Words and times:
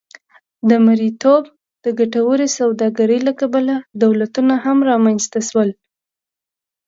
د 0.69 0.71
مریتوب 0.85 1.43
د 1.83 1.85
ګټورې 1.99 2.47
سوداګرۍ 2.57 3.19
له 3.27 3.33
کبله 3.39 3.75
دولتونه 4.03 4.53
هم 4.65 4.77
رامنځته 4.89 5.39
شول. 5.49 5.69